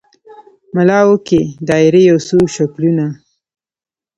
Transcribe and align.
ملا 0.75 0.99
وکښې 1.09 1.41
دایرې 1.67 2.01
یو 2.09 2.17
څو 2.27 2.37
شکلونه 2.55 3.05